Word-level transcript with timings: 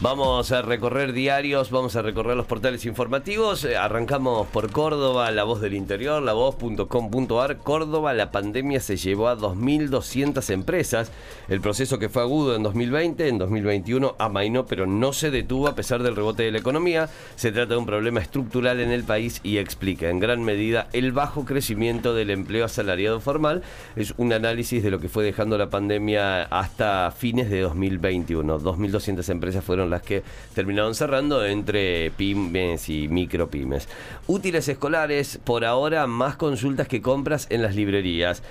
Vamos 0.00 0.52
a 0.52 0.62
recorrer 0.62 1.12
diarios, 1.12 1.72
vamos 1.72 1.96
a 1.96 2.02
recorrer 2.02 2.36
los 2.36 2.46
portales 2.46 2.86
informativos. 2.86 3.64
Eh, 3.64 3.76
Arrancamos 3.76 4.46
por 4.46 4.70
Córdoba, 4.70 5.28
La 5.32 5.42
Voz 5.42 5.60
del 5.60 5.74
Interior, 5.74 6.22
lavoz.com.ar. 6.22 7.56
Córdoba, 7.56 8.14
la 8.14 8.30
pandemia 8.30 8.78
se 8.78 8.96
llevó 8.96 9.26
a 9.26 9.36
2.200 9.36 10.50
empresas. 10.50 11.10
El 11.48 11.60
proceso 11.60 11.98
que 11.98 12.08
fue 12.08 12.22
agudo 12.22 12.54
en 12.54 12.62
2020, 12.62 13.26
en 13.26 13.38
2021 13.38 14.14
amainó, 14.20 14.66
pero 14.66 14.86
no 14.86 15.12
se 15.12 15.32
detuvo 15.32 15.66
a 15.66 15.74
pesar 15.74 16.04
del 16.04 16.14
rebote 16.14 16.44
de 16.44 16.52
la 16.52 16.58
economía. 16.58 17.08
Se 17.34 17.50
trata 17.50 17.74
de 17.74 17.80
un 17.80 17.86
problema 17.86 18.20
estructural 18.20 18.78
en 18.78 18.92
el 18.92 19.02
país 19.02 19.40
y 19.42 19.58
explica 19.58 20.10
en 20.10 20.20
gran 20.20 20.44
medida 20.44 20.86
el 20.92 21.10
bajo 21.10 21.44
crecimiento 21.44 22.14
del 22.14 22.30
empleo 22.30 22.66
asalariado 22.66 23.18
formal. 23.18 23.64
Es 23.96 24.14
un 24.16 24.32
análisis 24.32 24.80
de 24.84 24.92
lo 24.92 25.00
que 25.00 25.08
fue 25.08 25.24
dejando 25.24 25.58
la 25.58 25.70
pandemia 25.70 26.44
hasta 26.44 27.10
fines 27.10 27.50
de 27.50 27.62
2021. 27.62 28.60
2.200 28.60 29.28
empresas 29.30 29.64
fueron 29.64 29.87
las 29.88 30.02
que 30.02 30.22
terminaron 30.54 30.94
cerrando 30.94 31.44
entre 31.44 32.10
pymes 32.12 32.88
y 32.88 33.08
micropymes. 33.08 33.88
Útiles 34.26 34.68
escolares, 34.68 35.40
por 35.44 35.64
ahora 35.64 36.06
más 36.06 36.36
consultas 36.36 36.88
que 36.88 37.02
compras 37.02 37.46
en 37.50 37.62
las 37.62 37.74
librerías. 37.74 38.42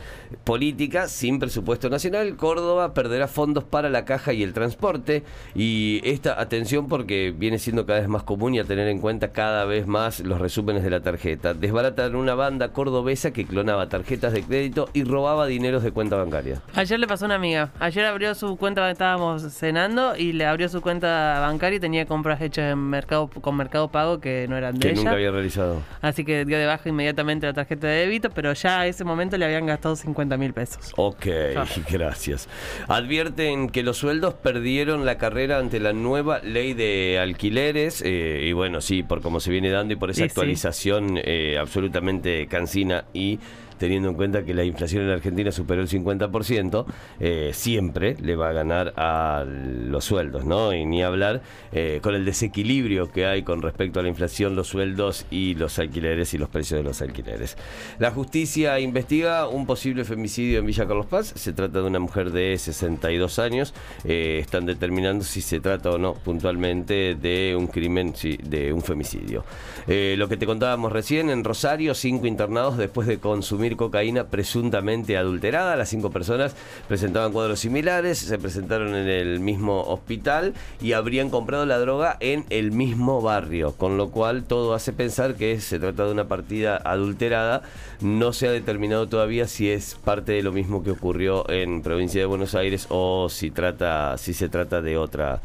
Política 0.44 1.08
sin 1.08 1.40
presupuesto 1.40 1.90
nacional, 1.90 2.36
Córdoba 2.36 2.94
perderá 2.94 3.28
fondos 3.28 3.64
para 3.64 3.90
la 3.90 4.06
caja 4.06 4.34
y 4.34 4.44
el 4.44 4.54
transporte. 4.54 5.24
Y 5.56 6.02
esta 6.04 6.40
atención 6.40 6.88
porque 6.88 7.34
viene 7.36 7.60
siendo 7.60 7.86
cada 7.86 8.00
vez 8.00 8.10
más 8.10 8.24
común 8.24 8.56
y 8.56 8.60
a 8.60 8.64
tener 8.64 8.88
en 8.88 9.00
cuenta 9.00 9.32
cada 9.32 9.66
vez 9.66 9.88
más 9.88 10.20
los 10.20 10.40
resúmenes 10.40 10.84
de 10.84 10.90
la 10.90 11.02
tarjeta. 11.02 11.54
Desbaratan 11.54 12.16
una 12.16 12.36
banda 12.36 12.74
cordobesa 12.74 13.32
que 13.32 13.46
clonaba 13.46 13.90
tarjetas 13.90 14.34
de 14.34 14.44
crédito 14.44 14.90
y 14.94 15.04
robaba 15.04 15.46
dineros 15.48 15.84
de 15.84 15.92
cuenta 15.92 16.16
bancaria. 16.16 16.62
Ayer 16.76 17.00
le 17.00 17.08
pasó 17.08 17.26
a 17.26 17.28
una 17.28 17.36
amiga. 17.36 17.72
Ayer 17.80 18.06
abrió 18.06 18.36
su 18.36 18.58
cuenta, 18.58 18.90
estábamos 18.90 19.44
cenando 19.54 20.16
y 20.16 20.34
le 20.34 20.46
abrió 20.46 20.70
su 20.70 20.82
cuenta 20.82 21.27
bancaria 21.40 21.78
y 21.78 21.80
tenía 21.80 22.06
compras 22.06 22.42
hechas 22.42 22.72
en 22.74 22.80
mercado 22.80 23.30
con 23.30 23.56
Mercado 23.56 23.90
Pago 23.90 24.20
que 24.20 24.48
no 24.50 24.58
eran 24.58 24.80
de 24.80 24.80
Que 24.80 24.88
ella. 24.90 24.98
nunca 24.98 25.12
había 25.12 25.32
realizado. 25.32 25.82
Así 26.02 26.24
que 26.26 26.46
dio 26.46 26.58
de 26.58 26.66
baja 26.66 26.90
inmediatamente 26.90 27.46
la 27.48 27.54
tarjeta 27.54 27.88
de 27.88 28.00
débito, 28.06 28.30
pero 28.32 28.54
ya 28.54 28.82
a 28.82 28.88
ese 28.88 29.04
momento 29.04 29.38
le 29.38 29.46
habían 29.46 29.66
gastado 29.66 29.96
50 29.96 30.38
mil 30.38 30.54
pesos. 30.54 30.94
Ok, 30.96 31.26
gracias. 31.92 32.48
Advierten 32.88 33.70
que 33.70 33.84
los 33.84 33.98
sueldos 33.98 34.34
perdieron 34.34 35.06
la 35.06 35.18
carrera 35.18 35.60
ante 35.60 35.80
la 35.80 35.94
nueva 35.94 36.40
ley 36.40 36.74
de 36.74 37.20
alquileres. 37.22 38.02
eh, 38.06 38.42
y 38.46 38.54
bueno, 38.54 38.82
sí, 38.82 39.04
por 39.04 39.22
cómo 39.22 39.40
se 39.40 39.52
viene 39.52 39.70
dando 39.70 39.94
y 39.94 39.98
por 39.98 40.10
esa 40.10 40.18
sí. 40.22 40.24
actualización 40.24 41.20
eh, 41.24 41.58
absolutamente 41.60 42.48
cansina 42.48 43.06
y 43.14 43.40
teniendo 43.78 44.10
en 44.10 44.16
cuenta 44.16 44.44
que 44.44 44.54
la 44.54 44.64
inflación 44.64 45.04
en 45.04 45.10
Argentina 45.12 45.52
superó 45.52 45.82
el 45.82 45.88
50%, 45.88 46.86
eh, 47.20 47.52
siempre 47.54 48.16
le 48.22 48.36
va 48.36 48.50
a 48.50 48.54
ganar 48.54 48.94
a 48.98 49.46
los 49.46 50.06
sueldos, 50.06 50.46
¿no? 50.46 50.74
Y 50.74 50.86
ni 50.86 51.04
hablar 51.04 51.42
eh, 51.72 52.00
con 52.02 52.16
el 52.16 52.26
desequilibrio 52.26 53.12
que 53.12 53.26
hay 53.26 53.44
con 53.44 53.62
respecto 53.62 54.00
a 54.00 54.04
la 54.04 54.10
inflación, 54.10 54.56
los 54.56 54.68
sueldos 54.68 55.26
y 55.32 55.56
los 55.56 55.80
alquileres 55.80 56.34
y 56.34 56.38
los 56.38 56.50
precios 56.50 56.80
de 56.80 56.84
los 56.84 57.02
alquileres. 57.02 57.58
La 58.00 58.12
justicia 58.12 58.80
investiga 58.80 59.48
un 59.48 59.66
posible 59.66 60.04
femicidio 60.04 60.60
en 60.60 60.66
Villa 60.66 60.88
Carlos 60.88 61.06
Paz. 61.06 61.34
Se 61.36 61.54
trata 61.54 61.82
de 61.82 61.88
una 61.88 62.00
mujer 62.00 62.32
de 62.32 62.58
62 62.58 63.40
años. 63.40 63.74
Eh, 64.04 64.40
están 64.42 64.66
determinando 64.66 65.24
si 65.24 65.42
se 65.42 65.60
trata 65.60 65.92
o 65.92 65.98
no 65.98 66.14
puntualmente 66.14 67.16
de 67.16 67.56
un 67.58 67.68
crimen, 67.68 68.14
de 68.44 68.74
un 68.74 68.82
femicidio. 68.82 69.44
Lo 69.88 70.28
que 70.28 70.38
te 70.38 70.46
contábamos 70.46 70.92
recién, 70.92 71.30
en 71.30 71.44
Rosario, 71.44 71.94
cinco 71.94 72.28
internados 72.28 72.78
después 72.78 73.08
de 73.08 73.20
consumir 73.20 73.67
cocaína 73.76 74.26
presuntamente 74.26 75.18
adulterada. 75.18 75.76
Las 75.76 75.90
cinco 75.90 76.12
personas 76.12 76.56
presentaban 76.88 77.32
cuadros 77.32 77.60
similares, 77.60 78.20
se 78.20 78.38
presentaron 78.38 78.96
en 78.96 79.08
el 79.08 79.40
mismo 79.40 79.82
hospital 79.82 80.54
y 80.82 80.94
habrían 80.94 81.30
comprado 81.30 81.66
la 81.66 81.80
droga 81.80 82.18
en 82.20 82.46
el 82.50 82.72
mismo 82.72 83.22
barrio, 83.22 83.74
con 83.74 83.98
lo 83.98 84.10
cual 84.10 84.44
todo 84.44 84.74
hace 84.74 84.94
pensar 84.94 85.36
que 85.36 85.60
se 85.60 85.80
trata 85.80 86.06
de 86.06 86.12
una 86.12 86.28
partida 86.28 86.78
adulterada. 86.78 87.64
No 88.00 88.32
se 88.32 88.48
ha 88.48 88.52
determinado 88.52 89.08
todavía 89.08 89.48
si 89.48 89.70
es 89.70 89.96
parte 89.96 90.32
de 90.34 90.44
lo 90.44 90.52
mismo 90.52 90.84
que 90.84 90.92
ocurrió 90.92 91.50
en 91.50 91.82
provincia 91.82 92.22
de 92.22 92.26
Buenos 92.26 92.56
Aires 92.56 92.88
o 92.90 93.28
si 93.30 93.52
trata, 93.52 94.18
si 94.18 94.34
se 94.34 94.50
trata 94.50 94.82
de 94.82 94.98
otra 94.98 95.42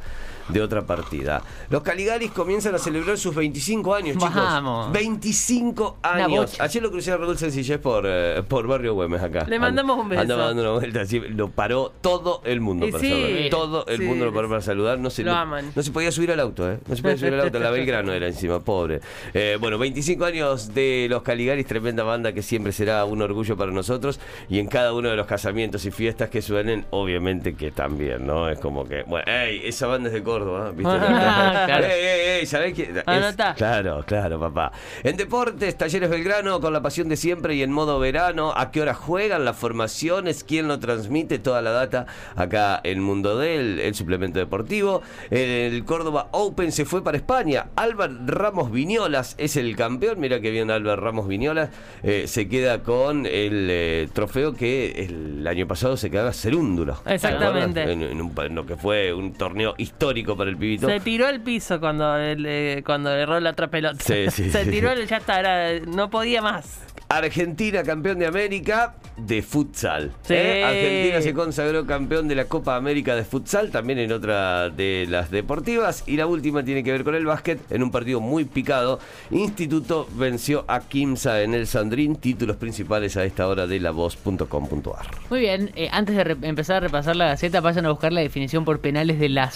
de 0.52 0.60
otra 0.62 0.82
partida. 0.86 1.42
Los 1.70 1.82
Caligaris 1.82 2.30
comienzan 2.32 2.74
a 2.74 2.78
celebrar 2.78 3.18
sus 3.18 3.34
25 3.34 3.94
años, 3.94 4.16
chicos. 4.16 4.34
Vamos. 4.34 4.92
25 4.92 5.98
Una 6.02 6.24
años. 6.24 6.60
Ayer 6.60 6.82
lo 6.82 6.90
crucé 6.90 7.12
a 7.12 7.16
Raúl 7.16 7.38
Sencillez 7.38 7.78
por, 7.78 8.04
eh, 8.06 8.42
por 8.46 8.66
Barrio 8.66 8.94
Güemes 8.94 9.22
acá. 9.22 9.44
Le 9.48 9.58
mandamos 9.58 9.98
un 9.98 10.08
beso. 10.08 10.22
Andaba 10.22 10.46
dando 10.46 10.62
una 10.62 10.72
vuelta 10.72 11.00
así, 11.02 11.20
lo 11.20 11.48
paró 11.50 11.92
todo 12.00 12.42
el 12.44 12.60
mundo 12.60 12.86
Y 12.86 12.92
para 12.92 13.02
sí. 13.04 13.10
saludar. 13.10 13.50
Todo 13.50 13.86
el 13.86 13.98
Sí. 13.98 14.04
mundo 14.04 14.24
lo 14.26 14.32
paró 14.34 14.48
para 14.48 14.60
saludar. 14.60 14.98
No 14.98 15.10
se, 15.10 15.22
Lo 15.22 15.32
no, 15.32 15.38
aman. 15.38 15.72
no 15.74 15.82
se 15.82 15.90
podía 15.90 16.10
subir 16.12 16.30
al 16.32 16.40
auto, 16.40 16.70
¿eh? 16.70 16.78
No 16.86 16.96
se 16.96 17.02
podía 17.02 17.16
subir 17.16 17.34
al 17.34 17.40
auto. 17.40 17.58
La 17.58 17.70
Belgrano 17.70 18.12
era 18.12 18.26
encima, 18.26 18.60
pobre. 18.60 19.00
Eh, 19.34 19.56
bueno, 19.60 19.78
25 19.78 20.24
años 20.24 20.74
de 20.74 21.06
los 21.08 21.22
Caligaris, 21.22 21.66
tremenda 21.66 22.02
banda 22.02 22.32
que 22.32 22.42
siempre 22.42 22.72
será 22.72 23.04
un 23.04 23.22
orgullo 23.22 23.56
para 23.56 23.70
nosotros. 23.72 24.20
Y 24.48 24.58
en 24.58 24.66
cada 24.66 24.92
uno 24.92 25.08
de 25.10 25.16
los 25.16 25.26
casamientos 25.26 25.84
y 25.86 25.90
fiestas 25.90 26.28
que 26.30 26.42
suenen, 26.42 26.84
obviamente 26.90 27.54
que 27.54 27.70
también, 27.70 28.26
¿no? 28.26 28.48
Es 28.48 28.58
como 28.58 28.84
que, 28.86 29.02
bueno, 29.04 29.24
ey, 29.30 29.62
esa 29.64 29.86
banda 29.86 30.08
es 30.08 30.14
de 30.14 30.22
Córdoba, 30.22 30.41
¿viste? 30.76 30.82
Claro. 30.82 31.84
Ey, 31.86 31.90
ey, 32.04 32.20
ey, 32.40 32.46
¿sabés 32.46 32.74
qué? 32.74 32.82
Es- 32.82 33.02
Anotá. 33.06 33.54
Claro, 33.54 34.04
claro, 34.06 34.38
papá. 34.40 34.72
En 35.02 35.16
deportes, 35.16 35.76
Talleres 35.76 36.10
Belgrano 36.10 36.60
con 36.60 36.72
la 36.72 36.82
pasión 36.82 37.08
de 37.08 37.16
siempre 37.16 37.54
y 37.54 37.62
en 37.62 37.72
modo 37.72 37.98
verano. 37.98 38.52
¿A 38.56 38.70
qué 38.70 38.80
hora 38.82 38.94
juegan 38.94 39.44
las 39.44 39.56
formaciones? 39.56 40.44
¿Quién 40.44 40.68
lo 40.68 40.78
transmite? 40.78 41.38
Toda 41.38 41.62
la 41.62 41.70
data 41.72 42.06
acá 42.36 42.80
en 42.84 43.00
Mundo 43.02 43.38
del, 43.38 43.78
el 43.80 43.94
suplemento 43.94 44.38
deportivo. 44.38 45.02
El 45.30 45.84
Córdoba 45.84 46.28
Open 46.32 46.72
se 46.72 46.84
fue 46.84 47.02
para 47.02 47.16
España. 47.16 47.66
Álvaro 47.76 48.14
Ramos 48.26 48.70
Viñolas 48.70 49.34
es 49.38 49.56
el 49.56 49.74
campeón. 49.76 50.20
Mira 50.20 50.40
que 50.40 50.50
bien 50.50 50.70
Álvaro 50.70 51.00
Ramos 51.00 51.28
Viñolas. 51.28 51.70
eh, 52.02 52.24
se 52.26 52.48
queda 52.48 52.82
con 52.82 53.26
el 53.26 53.68
eh, 53.70 54.08
trofeo 54.12 54.54
que 54.54 55.04
el 55.04 55.46
año 55.46 55.66
pasado 55.66 55.96
se 55.96 56.10
quedaba 56.10 56.32
Cerúndulo. 56.32 56.94
¿te 57.04 57.14
Exactamente. 57.14 57.80
acuerdas? 57.82 57.88
En, 57.88 58.02
en 58.02 58.20
un- 58.22 58.32
en 58.42 58.54
lo 58.54 58.66
que 58.66 58.76
fue 58.76 59.12
un 59.12 59.32
torneo 59.34 59.74
histórico 59.78 60.21
para 60.36 60.50
el 60.50 60.56
pibito. 60.56 60.88
Se 60.88 61.00
tiró 61.00 61.26
al 61.26 61.40
piso 61.42 61.78
cuando, 61.80 62.16
le- 62.18 62.82
cuando 62.84 63.10
erró 63.14 63.38
la 63.40 63.50
otra 63.50 63.68
pelota. 63.68 64.02
Sí, 64.04 64.30
sí, 64.30 64.50
Se 64.52 64.64
sí. 64.64 64.70
tiró, 64.70 64.90
el- 64.92 65.06
ya 65.06 65.18
está, 65.18 65.40
era- 65.40 65.80
no 65.80 66.08
podía 66.10 66.40
más. 66.42 66.80
Argentina 67.08 67.82
campeón 67.82 68.18
de 68.20 68.26
América 68.26 68.94
de 69.18 69.42
futsal. 69.42 70.12
Sí. 70.22 70.32
¿eh? 70.32 70.64
Argentina 70.64 71.20
se 71.20 71.34
consagró 71.34 71.84
campeón 71.86 72.26
de 72.26 72.34
la 72.34 72.46
Copa 72.46 72.74
América 72.74 73.14
de 73.14 73.22
futsal, 73.24 73.70
también 73.70 73.98
en 73.98 74.12
otra 74.12 74.70
de 74.70 75.06
las 75.10 75.30
deportivas. 75.30 76.04
Y 76.06 76.16
la 76.16 76.26
última 76.26 76.64
tiene 76.64 76.82
que 76.82 76.90
ver 76.90 77.04
con 77.04 77.14
el 77.14 77.26
básquet, 77.26 77.60
en 77.70 77.82
un 77.82 77.90
partido 77.90 78.20
muy 78.20 78.46
picado. 78.46 78.98
Instituto 79.30 80.08
venció 80.14 80.64
a 80.68 80.80
Kimsa 80.80 81.42
en 81.42 81.52
el 81.52 81.66
Sandrín. 81.66 82.16
Títulos 82.16 82.56
principales 82.56 83.14
a 83.18 83.24
esta 83.24 83.46
hora 83.46 83.66
de 83.66 83.78
lavoz.com.ar. 83.80 85.06
Muy 85.28 85.40
bien, 85.40 85.70
eh, 85.76 85.90
antes 85.92 86.16
de 86.16 86.36
empezar 86.48 86.76
a 86.76 86.80
repasar 86.80 87.14
la 87.16 87.26
gaceta, 87.26 87.60
vayan 87.60 87.84
a 87.84 87.90
buscar 87.90 88.12
la 88.14 88.22
definición 88.22 88.64
por 88.64 88.80
penales 88.80 89.18
de 89.20 89.28
las 89.28 89.54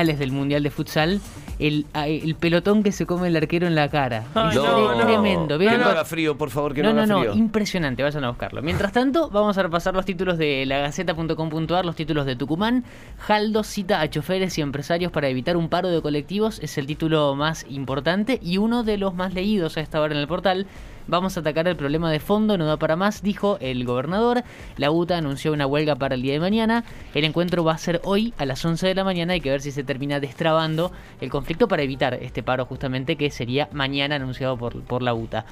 semifinales 0.00 0.18
del 0.18 0.32
Mundial 0.32 0.62
de 0.62 0.70
Futsal. 0.70 1.20
El, 1.58 1.84
a- 1.92 2.08
el 2.08 2.34
pelotón 2.36 2.82
que 2.82 2.90
se 2.90 3.04
come 3.04 3.28
el 3.28 3.36
arquero 3.36 3.66
en 3.66 3.74
la 3.74 3.90
cara. 3.90 4.24
Ay, 4.34 4.48
Es 4.50 4.54
no, 4.56 4.94
no. 4.96 5.04
tremendo. 5.04 5.58
Que 5.58 5.66
no 5.76 5.84
haga 5.84 6.06
frío, 6.06 6.38
por 6.38 6.48
favor, 6.48 6.72
que 6.72 6.82
no, 6.82 6.88
no, 6.88 6.94
no, 6.94 7.02
haga 7.02 7.06
no, 7.14 7.20
frío. 7.20 7.34
impresionante, 7.34 8.02
vayan 8.02 8.24
a 8.24 8.28
buscarlo. 8.30 8.62
Mientras 8.62 8.92
tanto, 8.92 9.28
vamos 9.28 9.58
a 9.58 9.62
repasar 9.62 9.92
los 9.94 10.06
títulos 10.06 10.38
de 10.38 10.64
lagaceta.com.ar, 10.64 11.84
los 11.84 11.96
títulos 11.96 12.24
de 12.24 12.34
Tucumán. 12.36 12.84
Jaldo 13.18 13.62
cita 13.62 14.00
a 14.00 14.08
choferes 14.08 14.56
y 14.56 14.62
empresarios 14.62 15.12
para 15.12 15.28
evitar 15.28 15.58
un 15.58 15.68
paro 15.68 15.90
de 15.90 16.00
colectivos, 16.00 16.60
es 16.60 16.78
el 16.78 16.86
título 16.86 17.34
más 17.34 17.66
importante 17.68 18.38
y 18.42 18.56
uno 18.56 18.82
de 18.82 18.96
los 18.96 19.14
más 19.14 19.34
leídos 19.34 19.76
a 19.76 19.80
esta 19.82 20.00
hora 20.00 20.14
en 20.14 20.20
el 20.20 20.28
portal. 20.28 20.66
Vamos 21.06 21.36
a 21.36 21.40
atacar 21.40 21.66
el 21.66 21.76
problema 21.76 22.10
de 22.10 22.20
fondo, 22.20 22.56
no 22.56 22.66
da 22.66 22.76
para 22.76 22.96
más, 22.96 23.22
dijo 23.22 23.58
el 23.60 23.84
gobernador. 23.84 24.44
La 24.76 24.90
UTA 24.90 25.18
anunció 25.18 25.52
una 25.52 25.66
huelga 25.66 25.96
para 25.96 26.14
el 26.14 26.22
día 26.22 26.34
de 26.34 26.40
mañana. 26.40 26.84
El 27.14 27.24
encuentro 27.24 27.64
va 27.64 27.72
a 27.72 27.78
ser 27.78 28.00
hoy 28.04 28.32
a 28.38 28.44
las 28.44 28.64
11 28.64 28.86
de 28.86 28.94
la 28.94 29.04
mañana. 29.04 29.32
Hay 29.32 29.40
que 29.40 29.50
ver 29.50 29.60
si 29.60 29.72
se 29.72 29.84
termina 29.84 30.20
destrabando 30.20 30.92
el 31.20 31.30
conflicto 31.30 31.68
para 31.68 31.82
evitar 31.82 32.14
este 32.14 32.42
paro 32.42 32.66
justamente 32.66 33.16
que 33.16 33.30
sería 33.30 33.68
mañana 33.72 34.16
anunciado 34.16 34.56
por, 34.56 34.82
por 34.82 35.02
la 35.02 35.14
UTA. 35.14 35.46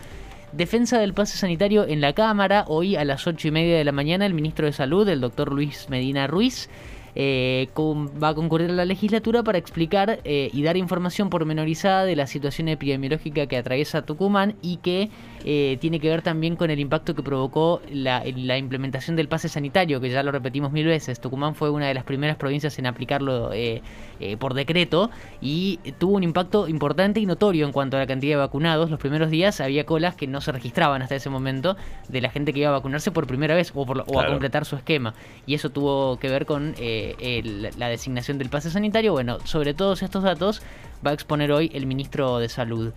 Defensa 0.53 0.99
del 0.99 1.13
pase 1.13 1.37
sanitario 1.37 1.87
en 1.87 2.01
la 2.01 2.15
Cámara. 2.15 2.65
Hoy 2.69 2.97
a 2.97 3.05
las 3.05 3.27
8 3.27 3.49
y 3.49 3.51
media 3.51 3.77
de 3.77 3.85
la 3.85 3.93
mañana 3.93 4.25
el 4.25 4.33
ministro 4.33 4.65
de 4.65 4.73
Salud, 4.73 5.07
el 5.09 5.21
doctor 5.21 5.53
Luis 5.53 5.91
Medina 5.91 6.27
Ruiz, 6.27 6.71
eh, 7.15 7.69
con- 7.75 8.09
va 8.23 8.29
a 8.29 8.35
concurrir 8.35 8.71
a 8.71 8.75
la 8.75 8.85
legislatura 8.85 9.43
para 9.43 9.59
explicar 9.59 10.21
eh, 10.25 10.51
y 10.53 10.63
dar 10.63 10.77
información 10.77 11.31
pormenorizada 11.31 12.05
de 12.05 12.17
la 12.17 12.27
situación 12.27 12.69
epidemiológica 12.69 13.47
que 13.47 13.57
atraviesa 13.57 14.03
Tucumán 14.03 14.55
y 14.63 14.79
que 14.79 15.11
eh, 15.45 15.79
tiene 15.81 16.01
que 16.01 16.09
ver 16.09 16.23
también 16.23 16.57
con 16.57 16.71
el 16.71 16.79
impacto 16.81 17.15
que 17.15 17.23
provocó 17.23 17.81
la, 17.93 18.23
la 18.37 18.59
implementación 18.59 19.17
del 19.17 19.29
pase 19.29 19.49
sanitario, 19.49 20.01
que 20.01 20.11
ya 20.11 20.23
lo 20.23 20.33
repetimos 20.33 20.73
mil 20.73 20.87
veces. 20.87 21.21
Tucumán 21.21 21.55
fue 21.55 21.71
una 21.71 21.87
de 21.87 21.95
las 21.95 22.05
primeras 22.05 22.37
provincias 22.37 22.79
en 22.79 22.87
aplicarlo 22.87 23.53
eh, 23.53 23.83
eh, 24.21 24.37
por 24.37 24.55
decreto 24.55 25.11
y 25.41 25.79
tuvo 25.99 26.17
un 26.17 26.25
impacto 26.25 26.69
importante 26.69 27.21
y 27.21 27.27
notorio 27.27 27.67
en 27.67 27.73
cuanto 27.73 27.97
a 27.97 28.01
la 28.01 28.07
cantidad 28.07 28.33
de 28.33 28.41
vacunados. 28.41 28.91
Los 28.91 28.99
primeros 28.99 29.31
días 29.31 29.61
había 29.61 29.87
colas 29.87 30.17
que 30.17 30.27
no 30.27 30.41
se 30.41 30.51
registraban 30.53 31.03
hasta 31.03 31.15
ese 31.15 31.31
momento 31.31 31.77
de 32.09 32.21
la 32.21 32.31
gente 32.31 32.53
que 32.53 32.61
iba 32.61 32.69
a 32.71 32.73
vacunarse 32.73 33.11
por 33.13 33.27
primera 33.27 33.55
vez 33.55 33.71
o, 33.75 33.87
por 33.87 34.05
o 34.07 34.21
a 34.21 34.27
completar 34.27 34.65
su 34.65 34.77
esquema. 34.77 35.15
Y 35.47 35.55
eso 35.55 35.71
tuvo 35.71 36.19
que 36.19 36.29
ver 36.29 36.47
con 36.47 36.75
eh, 36.79 36.98
el- 37.19 37.71
la 37.79 37.89
designación 37.89 38.39
del 38.39 38.49
pase 38.49 38.71
sanitario. 38.71 39.13
Bueno, 39.13 39.39
sobre 39.45 39.75
todos 39.75 40.03
estos 40.03 40.23
datos 40.23 40.63
va 41.07 41.11
a 41.11 41.15
exponer 41.15 41.53
hoy 41.53 41.71
el 41.75 41.87
ministro 41.87 42.39
de 42.39 42.49
Salud. 42.49 42.93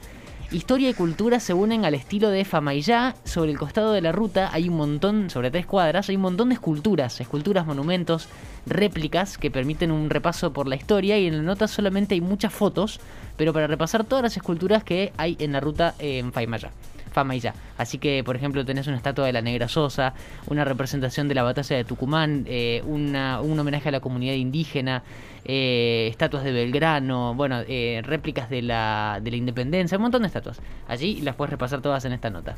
Historia 0.52 0.90
y 0.90 0.94
cultura 0.94 1.40
se 1.40 1.54
unen 1.54 1.86
al 1.86 1.94
estilo 1.94 2.30
de 2.30 2.44
Famaillá. 2.44 3.16
Sobre 3.24 3.52
el 3.52 3.58
costado 3.58 3.94
de 3.94 4.02
la 4.02 4.12
ruta 4.12 4.50
hay 4.52 4.68
un 4.68 4.76
montón, 4.76 5.30
sobre 5.30 5.50
tres 5.50 5.66
cuadras, 5.66 6.10
hay 6.10 6.18
un 6.18 6.24
montón 6.24 6.50
de 6.50 6.56
esculturas, 6.56 7.22
esculturas, 7.22 7.66
monumentos, 7.66 8.28
réplicas 8.66 9.38
que 9.38 9.50
permiten 9.50 9.92
un 9.92 10.10
repaso 10.10 10.52
por 10.52 10.68
la 10.68 10.76
historia 10.76 11.18
y 11.18 11.28
en 11.28 11.38
la 11.38 11.44
nota 11.44 11.70
solamente 11.70 12.16
hay 12.16 12.22
muchas 12.22 12.52
fotos, 12.54 13.00
pero 13.38 13.54
para 13.54 13.68
repasar 13.68 14.04
todas 14.04 14.24
las 14.24 14.36
esculturas 14.36 14.84
que 14.84 15.14
hay 15.16 15.38
en 15.40 15.54
la 15.54 15.62
ruta 15.62 15.96
eh, 16.00 16.20
en 16.20 16.34
Famaillá. 16.34 16.72
Famaillá. 17.12 17.54
Así 17.78 17.98
que, 17.98 18.24
por 18.24 18.36
ejemplo, 18.36 18.64
tenés 18.66 18.88
una 18.88 18.98
estatua 18.98 19.26
de 19.26 19.34
la 19.34 19.42
Negra 19.42 19.68
Sosa, 19.68 20.14
una 20.48 20.64
representación 20.66 21.28
de 21.28 21.36
la 21.36 21.44
batalla 21.44 21.76
de 21.76 21.84
Tucumán, 21.84 22.46
eh, 22.48 22.82
una- 22.86 23.42
un 23.42 23.60
homenaje 23.60 23.90
a 23.90 23.92
la 23.92 24.00
comunidad 24.00 24.34
indígena, 24.36 25.04
eh, 25.44 26.08
estatuas 26.10 26.44
de 26.44 26.52
Belgrano, 26.52 27.34
bueno, 27.36 27.60
eh, 27.68 28.02
réplicas 28.04 28.50
de 28.50 28.62
la, 28.62 29.20
de 29.22 29.32
la 29.32 29.38
independencia, 29.38 29.98
un 29.98 30.04
montón 30.04 30.22
de 30.22 30.28
estatuas. 30.28 30.62
Allí 30.88 31.22
las 31.22 31.36
puedes 31.36 31.50
repasar 31.52 31.82
todas 31.82 32.06
en 32.06 32.14
esta 32.14 32.30
nota. 32.30 32.56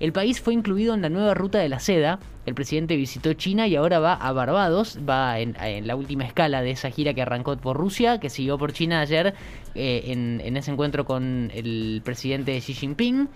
El 0.00 0.12
país 0.12 0.40
fue 0.40 0.54
incluido 0.54 0.92
en 0.92 1.02
la 1.02 1.08
nueva 1.08 1.34
ruta 1.34 1.58
de 1.58 1.68
la 1.68 1.78
seda. 1.78 2.18
El 2.46 2.54
presidente 2.54 2.96
visitó 2.96 3.32
China 3.34 3.68
y 3.68 3.76
ahora 3.76 4.00
va 4.00 4.14
a 4.14 4.32
Barbados. 4.32 4.98
Va 5.08 5.38
en, 5.38 5.54
en 5.62 5.86
la 5.86 5.94
última 5.94 6.24
escala 6.24 6.62
de 6.62 6.72
esa 6.72 6.90
gira 6.90 7.14
que 7.14 7.22
arrancó 7.22 7.56
por 7.56 7.76
Rusia, 7.76 8.18
que 8.18 8.28
siguió 8.28 8.58
por 8.58 8.72
China 8.72 9.00
ayer 9.00 9.34
eh, 9.76 10.02
en, 10.06 10.42
en 10.44 10.56
ese 10.56 10.72
encuentro 10.72 11.04
con 11.04 11.52
el 11.54 12.02
presidente 12.04 12.58
Xi 12.60 12.74
Jinping. 12.74 13.28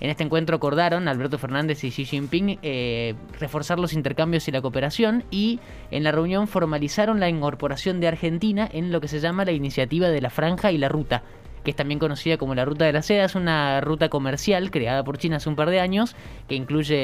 En 0.00 0.10
este 0.10 0.24
encuentro 0.24 0.56
acordaron 0.56 1.08
Alberto 1.08 1.38
Fernández 1.38 1.84
y 1.84 1.90
Xi 1.90 2.04
Jinping 2.04 2.58
eh, 2.62 3.14
reforzar 3.38 3.78
los 3.78 3.92
intercambios 3.92 4.48
y 4.48 4.52
la 4.52 4.60
cooperación 4.60 5.24
y 5.30 5.60
en 5.90 6.04
la 6.04 6.12
reunión 6.12 6.48
formalizaron 6.48 7.20
la 7.20 7.28
incorporación 7.28 8.00
de 8.00 8.08
Argentina 8.08 8.68
en 8.70 8.92
lo 8.92 9.00
que 9.00 9.08
se 9.08 9.20
llama 9.20 9.44
la 9.44 9.52
iniciativa 9.52 10.08
de 10.08 10.20
la 10.20 10.30
franja 10.30 10.72
y 10.72 10.78
la 10.78 10.88
ruta, 10.88 11.22
que 11.64 11.70
es 11.70 11.76
también 11.76 11.98
conocida 11.98 12.36
como 12.36 12.54
la 12.54 12.64
Ruta 12.64 12.84
de 12.84 12.92
la 12.92 13.02
Seda. 13.02 13.24
Es 13.24 13.34
una 13.34 13.80
ruta 13.80 14.08
comercial 14.10 14.70
creada 14.70 15.02
por 15.02 15.18
China 15.18 15.36
hace 15.36 15.48
un 15.48 15.56
par 15.56 15.70
de 15.70 15.80
años 15.80 16.14
que 16.48 16.54
incluye 16.54 16.94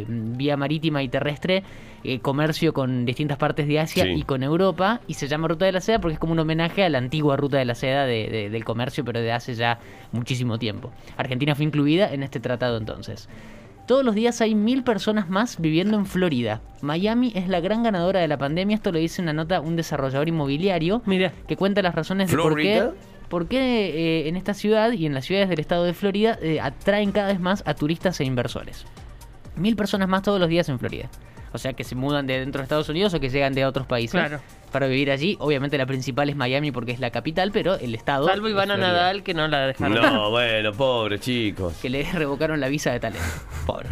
eh, 0.00 0.04
vía 0.08 0.56
marítima 0.56 1.02
y 1.02 1.08
terrestre, 1.08 1.62
eh, 2.02 2.20
comercio 2.20 2.72
con 2.72 3.04
distintas 3.04 3.36
partes 3.36 3.68
de 3.68 3.78
Asia 3.80 4.04
Sí. 4.04 4.10
y 4.16 4.22
con 4.22 4.42
Europa 4.42 5.00
y 5.06 5.14
se 5.14 5.28
llama 5.28 5.48
Ruta 5.48 5.66
de 5.66 5.72
la 5.72 5.80
Seda 5.80 6.00
porque 6.00 6.14
es 6.14 6.18
como 6.18 6.32
un 6.32 6.38
homenaje 6.38 6.82
a 6.84 6.88
la 6.88 6.98
antigua 6.98 7.36
Ruta 7.36 7.58
de 7.58 7.64
la 7.66 7.74
Seda 7.74 8.06
de- 8.06 8.28
de- 8.28 8.50
del 8.50 8.64
comercio, 8.64 9.04
pero 9.04 9.20
de 9.20 9.32
hace 9.32 9.54
ya 9.54 9.78
muchísimo 10.12 10.58
tiempo. 10.58 10.90
Argentina 11.16 11.54
fue 11.54 11.64
incluida 11.66 12.12
en 12.12 12.22
este 12.22 12.40
tratado 12.40 12.78
entonces. 12.78 13.28
Todos 13.86 14.04
los 14.04 14.16
días 14.16 14.40
hay 14.40 14.56
mil 14.56 14.82
personas 14.82 15.28
más 15.28 15.60
viviendo 15.60 15.96
en 15.96 16.06
Florida. 16.06 16.60
Miami 16.82 17.30
es 17.36 17.48
la 17.48 17.60
gran 17.60 17.84
ganadora 17.84 18.18
de 18.18 18.26
la 18.26 18.36
pandemia. 18.36 18.74
Esto 18.74 18.90
lo 18.90 18.98
dice 18.98 19.22
una 19.22 19.32
nota 19.32 19.60
un 19.60 19.76
desarrollador 19.76 20.28
inmobiliario 20.28 21.02
Mira. 21.06 21.32
que 21.46 21.56
cuenta 21.56 21.82
las 21.82 21.94
razones 21.94 22.28
de 22.28 22.36
por 22.36 22.56
qué. 22.56 22.88
Por 23.28 23.48
qué 23.48 23.88
eh, 23.88 24.28
en 24.28 24.36
esta 24.36 24.54
ciudad 24.54 24.92
y 24.92 25.06
en 25.06 25.14
las 25.14 25.24
ciudades 25.24 25.48
del 25.48 25.60
estado 25.60 25.84
de 25.84 25.94
Florida 25.94 26.38
eh, 26.40 26.60
atraen 26.60 27.12
cada 27.12 27.28
vez 27.28 27.40
más 27.40 27.62
a 27.66 27.74
turistas 27.74 28.20
e 28.20 28.24
inversores. 28.24 28.84
Mil 29.56 29.76
personas 29.76 30.08
más 30.08 30.22
todos 30.22 30.38
los 30.38 30.48
días 30.48 30.68
en 30.68 30.78
Florida. 30.78 31.08
O 31.52 31.58
sea, 31.58 31.72
que 31.72 31.84
se 31.84 31.94
mudan 31.94 32.26
de 32.26 32.40
dentro 32.40 32.60
de 32.60 32.64
Estados 32.64 32.88
Unidos 32.88 33.14
o 33.14 33.20
que 33.20 33.30
llegan 33.30 33.54
de 33.54 33.64
otros 33.64 33.86
países 33.86 34.12
Claro. 34.12 34.40
Para 34.76 34.88
vivir 34.88 35.10
allí. 35.10 35.38
Obviamente 35.40 35.78
la 35.78 35.86
principal 35.86 36.28
es 36.28 36.36
Miami 36.36 36.70
porque 36.70 36.92
es 36.92 37.00
la 37.00 37.08
capital, 37.10 37.50
pero 37.50 37.76
el 37.76 37.94
estado... 37.94 38.26
Salvo 38.26 38.46
es 38.46 38.52
Ivana 38.52 38.74
Florida. 38.74 38.92
Nadal 38.92 39.22
que 39.22 39.32
no 39.32 39.48
la 39.48 39.68
dejaron. 39.68 39.94
No, 40.02 40.30
bueno, 40.30 40.70
pobre 40.74 41.18
chicos. 41.18 41.78
que 41.80 41.88
le 41.88 42.02
revocaron 42.12 42.60
la 42.60 42.68
visa 42.68 42.92
de 42.92 43.00
talento. 43.00 43.24
Pobre. 43.64 43.88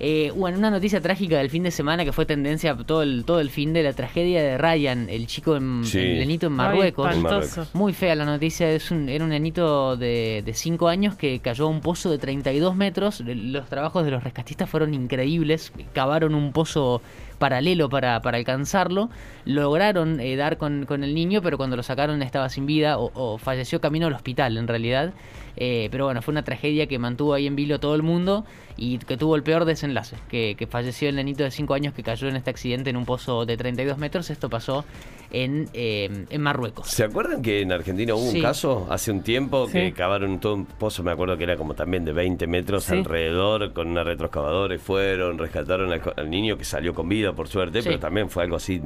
Eh, 0.00 0.32
bueno, 0.34 0.58
una 0.58 0.68
noticia 0.70 1.00
trágica 1.00 1.38
del 1.38 1.48
fin 1.48 1.62
de 1.62 1.70
semana 1.70 2.04
que 2.04 2.12
fue 2.12 2.26
tendencia 2.26 2.76
todo 2.76 3.02
el, 3.02 3.24
todo 3.24 3.38
el 3.40 3.50
fin 3.50 3.72
de 3.72 3.82
la 3.84 3.92
tragedia 3.92 4.42
de 4.42 4.58
Ryan, 4.58 5.08
el 5.08 5.26
chico 5.28 5.56
en, 5.56 5.84
Sí. 5.84 6.00
el 6.00 6.18
nenito 6.18 6.48
en 6.48 6.52
Ay, 6.54 6.56
Marruecos. 6.56 7.14
Espantoso. 7.14 7.66
Muy 7.72 7.92
fea 7.92 8.14
la 8.16 8.24
noticia, 8.24 8.68
es 8.70 8.90
un, 8.90 9.08
era 9.08 9.22
un 9.22 9.30
nenito 9.30 9.96
de 9.96 10.42
5 10.52 10.88
años 10.88 11.14
que 11.14 11.38
cayó 11.38 11.66
a 11.66 11.68
un 11.68 11.80
pozo 11.80 12.10
de 12.10 12.18
32 12.18 12.74
metros. 12.74 13.20
Los 13.20 13.68
trabajos 13.68 14.04
de 14.04 14.10
los 14.10 14.24
rescatistas 14.24 14.68
fueron 14.68 14.92
increíbles, 14.92 15.72
cavaron 15.94 16.34
un 16.34 16.52
pozo 16.52 17.00
paralelo 17.38 17.88
para, 17.88 18.20
para 18.20 18.38
alcanzarlo, 18.38 19.10
lograron 19.44 20.20
eh, 20.20 20.36
dar 20.36 20.58
con, 20.58 20.86
con 20.86 21.04
el 21.04 21.14
niño, 21.14 21.42
pero 21.42 21.56
cuando 21.56 21.76
lo 21.76 21.82
sacaron 21.82 22.22
estaba 22.22 22.48
sin 22.48 22.66
vida 22.66 22.98
o, 22.98 23.10
o 23.14 23.38
falleció 23.38 23.80
camino 23.80 24.06
al 24.06 24.14
hospital 24.14 24.56
en 24.56 24.68
realidad. 24.68 25.12
Eh, 25.56 25.88
pero 25.90 26.04
bueno, 26.04 26.20
fue 26.22 26.32
una 26.32 26.42
tragedia 26.44 26.86
que 26.86 26.98
mantuvo 26.98 27.32
ahí 27.34 27.46
en 27.46 27.56
vilo 27.56 27.80
todo 27.80 27.94
el 27.94 28.02
mundo 28.02 28.44
y 28.76 28.98
que 28.98 29.16
tuvo 29.16 29.36
el 29.36 29.42
peor 29.42 29.64
desenlace, 29.64 30.16
que, 30.28 30.54
que 30.58 30.66
falleció 30.66 31.08
el 31.08 31.16
nenito 31.16 31.44
de 31.44 31.50
5 31.50 31.72
años 31.74 31.94
que 31.94 32.02
cayó 32.02 32.28
en 32.28 32.36
este 32.36 32.50
accidente 32.50 32.90
en 32.90 32.96
un 32.96 33.06
pozo 33.06 33.46
de 33.46 33.56
32 33.56 33.96
metros. 33.96 34.28
Esto 34.28 34.50
pasó 34.50 34.84
en, 35.30 35.68
eh, 35.72 36.26
en 36.28 36.40
Marruecos. 36.42 36.88
¿Se 36.88 37.04
acuerdan 37.04 37.40
que 37.42 37.62
en 37.62 37.72
Argentina 37.72 38.14
hubo 38.14 38.30
Sí. 38.30 38.36
un 38.36 38.42
caso 38.42 38.86
hace 38.90 39.10
un 39.10 39.22
tiempo 39.22 39.66
que 39.66 39.86
Sí. 39.86 39.92
cavaron 39.92 40.38
todo 40.40 40.54
un 40.54 40.66
pozo? 40.66 41.02
Me 41.02 41.10
acuerdo 41.12 41.36
que 41.38 41.44
era 41.44 41.56
como 41.56 41.74
también 41.74 42.04
de 42.04 42.12
20 42.12 42.46
metros 42.46 42.84
Sí. 42.84 42.92
alrededor 42.94 43.72
con 43.72 43.88
una 43.88 44.04
retroexcavadora 44.04 44.74
y 44.74 44.78
fueron, 44.78 45.38
rescataron 45.38 45.90
al, 45.92 46.02
al 46.16 46.30
niño 46.30 46.58
que 46.58 46.64
salió 46.64 46.92
con 46.94 47.08
vida 47.08 47.32
por 47.32 47.48
suerte, 47.48 47.80
Sí. 47.80 47.88
pero 47.88 47.98
también 48.00 48.28
fue 48.28 48.44
algo 48.44 48.56
así 48.56 48.80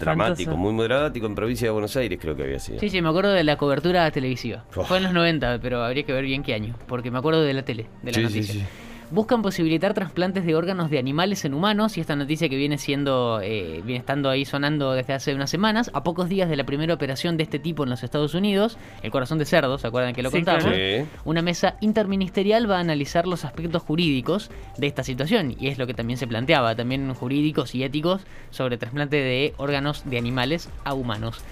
dramático, 0.00 0.56
muy, 0.56 0.72
muy 0.72 0.84
dramático 0.88 1.26
en 1.26 1.34
provincia 1.34 1.66
de 1.68 1.72
Buenos 1.72 1.94
Aires 1.96 2.18
creo 2.20 2.34
que 2.34 2.42
había 2.44 2.58
sido. 2.58 2.80
Sí, 2.80 2.88
sí, 2.88 3.00
me 3.02 3.08
acuerdo 3.10 3.32
de 3.32 3.44
la 3.44 3.56
cobertura 3.56 4.10
televisiva. 4.10 4.64
Oh. 4.76 4.84
Fue 4.84 4.96
en 4.98 5.04
los 5.04 5.12
90, 5.12 5.58
pero 5.60 5.82
habría 5.82 6.02
que 6.04 6.13
ver 6.14 6.24
bien 6.24 6.42
qué 6.42 6.54
año, 6.54 6.74
porque 6.86 7.10
me 7.10 7.18
acuerdo 7.18 7.42
de 7.42 7.52
la 7.54 7.64
tele, 7.64 7.86
de 8.02 8.12
la 8.12 8.16
Sí, 8.18 8.22
noticia. 8.24 8.54
sí. 8.54 8.62
Buscan 9.10 9.42
posibilitar 9.42 9.92
trasplantes 9.92 10.46
de 10.46 10.54
órganos 10.56 10.90
de 10.90 10.98
animales 10.98 11.44
en 11.44 11.52
humanos 11.54 11.98
y 11.98 12.00
esta 12.00 12.16
noticia 12.16 12.48
que 12.48 12.56
viene 12.56 12.78
siendo, 12.78 13.38
eh, 13.42 13.82
viene 13.84 13.98
estando 14.00 14.30
ahí 14.30 14.44
sonando 14.46 14.92
desde 14.92 15.12
hace 15.12 15.34
unas 15.34 15.50
semanas, 15.50 15.90
a 15.92 16.02
pocos 16.02 16.28
días 16.30 16.48
de 16.48 16.56
la 16.56 16.64
primera 16.64 16.94
operación 16.94 17.36
de 17.36 17.42
este 17.44 17.58
tipo 17.58 17.84
en 17.84 17.90
los 17.90 18.02
Estados 18.02 18.34
Unidos, 18.34 18.78
el 19.02 19.10
corazón 19.10 19.38
de 19.38 19.44
cerdo, 19.44 19.76
¿se 19.78 19.86
acuerdan 19.86 20.14
que 20.14 20.22
lo 20.22 20.30
Sí, 20.30 20.36
contamos? 20.38 20.64
claro. 20.64 21.06
Una 21.26 21.42
mesa 21.42 21.76
interministerial 21.82 22.68
va 22.68 22.78
a 22.78 22.80
analizar 22.80 23.26
los 23.26 23.44
aspectos 23.44 23.82
jurídicos 23.82 24.50
de 24.78 24.86
esta 24.86 25.04
situación 25.04 25.54
y 25.60 25.68
es 25.68 25.78
lo 25.78 25.86
que 25.86 25.94
también 25.94 26.16
se 26.18 26.26
planteaba, 26.26 26.74
también 26.74 27.12
jurídicos 27.14 27.74
y 27.74 27.84
éticos 27.84 28.22
sobre 28.50 28.78
trasplante 28.78 29.16
de 29.16 29.52
órganos 29.58 30.02
de 30.08 30.16
animales 30.18 30.70
a 30.84 30.94
humanos. 30.94 31.44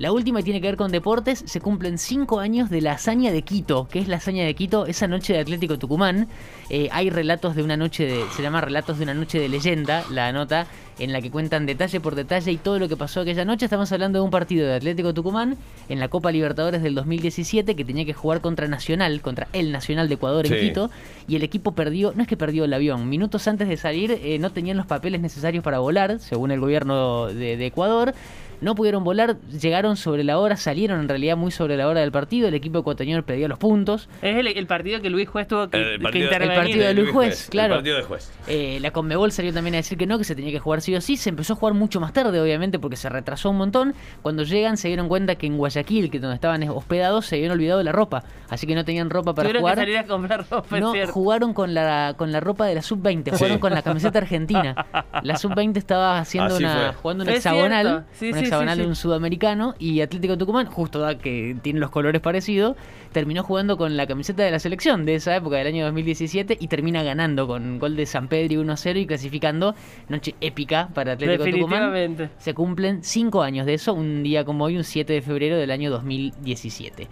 La 0.00 0.12
última 0.12 0.40
tiene 0.40 0.62
que 0.62 0.66
ver 0.66 0.78
con 0.78 0.90
deportes. 0.90 1.42
Se 1.44 1.60
cumplen 1.60 1.98
cinco 1.98 2.40
años 2.40 2.70
de 2.70 2.80
la 2.80 2.92
hazaña 2.92 3.32
de 3.32 3.42
Quito. 3.42 3.86
¿Qué 3.86 3.98
es 3.98 4.08
la 4.08 4.16
hazaña 4.16 4.46
de 4.46 4.54
Quito? 4.54 4.86
Esa 4.86 5.06
noche 5.06 5.34
de 5.34 5.40
Atlético 5.40 5.78
Tucumán. 5.78 6.26
Eh, 6.70 6.88
hay 6.90 7.10
relatos 7.10 7.54
de 7.54 7.62
una 7.62 7.76
noche 7.76 8.06
de. 8.06 8.24
Se 8.34 8.40
llama 8.42 8.62
Relatos 8.62 8.96
de 8.96 9.04
una 9.04 9.12
noche 9.12 9.38
de 9.38 9.50
leyenda, 9.50 10.02
la 10.10 10.32
nota, 10.32 10.66
en 10.98 11.12
la 11.12 11.20
que 11.20 11.30
cuentan 11.30 11.66
detalle 11.66 12.00
por 12.00 12.14
detalle 12.14 12.50
y 12.50 12.56
todo 12.56 12.78
lo 12.78 12.88
que 12.88 12.96
pasó 12.96 13.20
aquella 13.20 13.44
noche. 13.44 13.66
Estamos 13.66 13.92
hablando 13.92 14.20
de 14.20 14.24
un 14.24 14.30
partido 14.30 14.66
de 14.66 14.76
Atlético 14.76 15.12
Tucumán 15.12 15.58
en 15.90 16.00
la 16.00 16.08
Copa 16.08 16.32
Libertadores 16.32 16.82
del 16.82 16.94
2017 16.94 17.76
que 17.76 17.84
tenía 17.84 18.06
que 18.06 18.14
jugar 18.14 18.40
contra 18.40 18.68
Nacional, 18.68 19.20
contra 19.20 19.48
el 19.52 19.70
Nacional 19.70 20.08
de 20.08 20.14
Ecuador 20.14 20.46
en 20.46 20.54
Sí. 20.54 20.60
Quito. 20.60 20.90
Y 21.28 21.36
el 21.36 21.42
equipo 21.42 21.72
perdió, 21.72 22.14
no 22.16 22.22
es 22.22 22.28
que 22.28 22.38
perdió 22.38 22.64
el 22.64 22.72
avión, 22.72 23.06
minutos 23.06 23.46
antes 23.48 23.68
de 23.68 23.76
salir 23.76 24.12
eh, 24.12 24.38
no 24.38 24.50
tenían 24.50 24.78
los 24.78 24.86
papeles 24.86 25.20
necesarios 25.20 25.62
para 25.62 25.78
volar, 25.78 26.20
según 26.20 26.52
el 26.52 26.60
gobierno 26.60 27.26
de, 27.26 27.58
de 27.58 27.66
Ecuador. 27.66 28.14
No 28.60 28.74
pudieron 28.74 29.04
volar, 29.04 29.36
llegaron 29.50 29.96
sobre 29.96 30.22
la 30.24 30.38
hora, 30.38 30.56
salieron 30.56 31.00
en 31.00 31.08
realidad 31.08 31.36
muy 31.36 31.50
sobre 31.50 31.76
la 31.76 31.88
hora 31.88 32.00
del 32.00 32.12
partido. 32.12 32.48
El 32.48 32.54
equipo 32.54 32.78
ecuatoriano 32.80 33.22
perdió 33.24 33.48
los 33.48 33.58
puntos. 33.58 34.08
Es 34.20 34.36
el, 34.36 34.46
el 34.48 34.66
partido 34.66 35.00
que 35.00 35.08
Luis 35.10 35.28
Juez 35.28 35.48
tuvo 35.48 35.68
que, 35.70 35.78
El 35.94 36.00
partido- 36.00 36.26
el 36.26 36.32
intervenir. 36.32 36.56
partido 36.56 36.86
de 36.86 36.94
Luis 36.94 37.10
Juez, 37.10 37.48
claro. 37.50 37.74
El 37.74 37.78
partido 37.78 37.96
de 37.96 38.02
juez. 38.02 38.32
Eh, 38.48 38.78
la 38.82 38.90
Conmebol 38.90 39.32
salió 39.32 39.52
también 39.54 39.74
a 39.74 39.78
decir 39.78 39.96
que 39.96 40.06
no, 40.06 40.18
que 40.18 40.24
se 40.24 40.34
tenía 40.34 40.50
que 40.52 40.58
jugar 40.58 40.80
sí 40.82 40.94
o 40.94 41.00
sí. 41.00 41.16
Se 41.16 41.30
empezó 41.30 41.54
a 41.54 41.56
jugar 41.56 41.74
mucho 41.74 42.00
más 42.00 42.12
tarde, 42.12 42.40
obviamente, 42.40 42.78
porque 42.78 42.96
se 42.96 43.08
retrasó 43.08 43.50
un 43.50 43.56
montón. 43.56 43.94
Cuando 44.22 44.42
llegan 44.42 44.76
se 44.76 44.88
dieron 44.88 45.08
cuenta 45.08 45.36
que 45.36 45.46
en 45.46 45.56
Guayaquil, 45.56 46.10
que 46.10 46.18
donde 46.20 46.34
estaban 46.34 46.62
hospedados, 46.68 47.26
se 47.26 47.36
habían 47.36 47.52
olvidado 47.52 47.82
la 47.82 47.92
ropa. 47.92 48.24
Así 48.50 48.66
que 48.66 48.74
no 48.74 48.84
tenían 48.84 49.08
ropa 49.10 49.34
para 49.34 49.48
Tuvieron 49.48 49.62
jugar. 49.62 49.76
que 49.76 49.80
salir 49.82 49.96
a 49.98 50.04
comprar 50.04 50.44
ropa, 50.50 50.80
No, 50.80 50.92
jugaron 51.10 51.54
con 51.54 51.72
la, 51.72 52.14
con 52.18 52.30
la 52.32 52.40
ropa 52.40 52.66
de 52.66 52.74
la 52.74 52.82
sub-20, 52.82 53.30
jugaron 53.32 53.56
Sí. 53.56 53.60
con 53.60 53.72
la 53.72 53.82
camiseta 53.82 54.18
argentina. 54.18 54.86
La 55.22 55.36
sub-20 55.36 55.76
estaba 55.78 56.18
haciendo 56.18 56.54
Así 56.56 56.64
una, 56.64 56.74
fue. 56.92 56.94
jugando 57.02 57.24
un 57.24 57.30
Es 57.30 57.36
hexagonal. 57.36 58.04
Sí, 58.12 58.32
un 58.32 58.38
sí, 58.38 58.40
sí. 58.40 58.49
Hexagonal 58.50 58.78
sí. 58.78 58.84
un 58.84 58.96
sudamericano 58.96 59.74
y 59.78 60.00
Atlético 60.00 60.36
Tucumán, 60.36 60.66
justo 60.66 60.98
da 60.98 61.18
que 61.18 61.56
tiene 61.62 61.80
los 61.80 61.90
colores 61.90 62.20
parecidos, 62.20 62.76
terminó 63.12 63.42
jugando 63.42 63.76
con 63.76 63.96
la 63.96 64.06
camiseta 64.06 64.42
de 64.42 64.50
la 64.50 64.58
selección 64.58 65.04
de 65.04 65.14
esa 65.16 65.34
época 65.36 65.56
del 65.56 65.68
año 65.68 65.84
2017 65.86 66.58
y 66.60 66.68
termina 66.68 67.02
ganando 67.02 67.46
con 67.46 67.78
gol 67.78 67.96
de 67.96 68.06
San 68.06 68.28
Pedro 68.28 68.54
y 68.54 68.64
1-0 68.64 69.00
y 69.00 69.06
clasificando 69.06 69.74
noche 70.08 70.34
épica 70.40 70.88
para 70.94 71.12
Atlético 71.12 71.44
Tucumán. 71.44 72.30
Se 72.38 72.54
cumplen 72.54 73.02
cinco 73.02 73.42
años 73.42 73.66
de 73.66 73.74
eso, 73.74 73.94
un 73.94 74.22
día 74.22 74.44
como 74.44 74.64
hoy, 74.64 74.76
un 74.76 74.84
7 74.84 75.12
de 75.12 75.22
febrero 75.22 75.56
del 75.56 75.70
año 75.70 75.90
2017. 75.90 77.08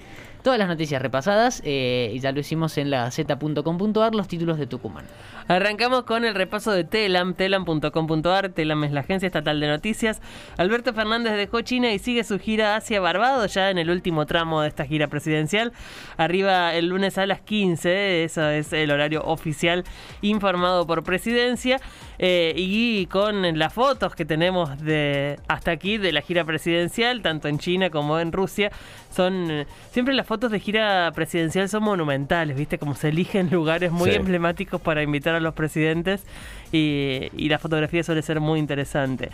Todas 0.48 0.60
las 0.60 0.68
noticias 0.68 1.02
repasadas, 1.02 1.60
eh, 1.62 2.10
y 2.14 2.20
ya 2.20 2.32
lo 2.32 2.40
hicimos 2.40 2.78
en 2.78 2.88
la 2.88 3.10
z.com.ar, 3.10 4.14
los 4.14 4.28
títulos 4.28 4.56
de 4.56 4.66
Tucumán. 4.66 5.04
Arrancamos 5.46 6.04
con 6.04 6.24
el 6.24 6.34
repaso 6.34 6.72
de 6.72 6.84
Telam, 6.84 7.34
telam.com.ar. 7.34 8.48
Telam 8.48 8.84
es 8.84 8.92
la 8.92 9.00
agencia 9.00 9.26
estatal 9.26 9.60
de 9.60 9.66
noticias. 9.66 10.22
Alberto 10.56 10.94
Fernández 10.94 11.36
dejó 11.36 11.60
China 11.60 11.92
y 11.92 11.98
sigue 11.98 12.24
su 12.24 12.38
gira 12.38 12.76
hacia 12.76 12.98
Barbados, 12.98 13.52
ya 13.52 13.68
en 13.68 13.76
el 13.76 13.90
último 13.90 14.24
tramo 14.24 14.62
de 14.62 14.68
esta 14.68 14.86
gira 14.86 15.08
presidencial. 15.08 15.74
Arriba 16.16 16.74
el 16.74 16.86
lunes 16.88 17.18
a 17.18 17.26
las 17.26 17.42
15, 17.42 18.24
eso 18.24 18.48
es 18.48 18.72
el 18.72 18.90
horario 18.90 19.22
oficial 19.24 19.84
informado 20.22 20.86
por 20.86 21.02
presidencia. 21.02 21.78
Eh, 22.18 22.52
y 22.56 23.06
con 23.06 23.58
las 23.58 23.72
fotos 23.72 24.14
que 24.14 24.24
tenemos 24.24 24.78
de 24.82 25.38
hasta 25.46 25.70
aquí 25.70 25.98
de 25.98 26.12
la 26.12 26.20
gira 26.20 26.44
presidencial, 26.44 27.22
tanto 27.22 27.48
en 27.48 27.58
China 27.58 27.90
como 27.90 28.18
en 28.18 28.32
Rusia, 28.32 28.72
son 29.14 29.50
eh, 29.50 29.66
siempre 29.92 30.14
las 30.14 30.26
fotos 30.26 30.37
de 30.46 30.60
gira 30.60 31.10
presidencial 31.12 31.68
son 31.68 31.82
monumentales, 31.82 32.56
¿viste? 32.56 32.78
Como 32.78 32.94
se 32.94 33.08
eligen 33.08 33.50
lugares 33.50 33.90
muy 33.90 34.10
Sí. 34.10 34.16
emblemáticos 34.16 34.80
para 34.80 35.02
invitar 35.02 35.34
a 35.34 35.40
los 35.40 35.54
presidentes 35.54 36.24
y, 36.72 37.48
la 37.48 37.58
fotografía 37.58 38.02
suele 38.02 38.22
ser 38.22 38.40
muy 38.40 38.58
interesante. 38.58 39.30